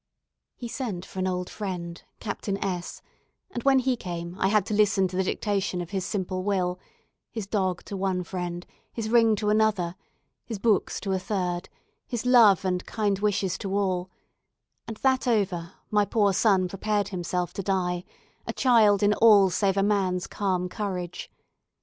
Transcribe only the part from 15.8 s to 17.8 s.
my poor son prepared himself to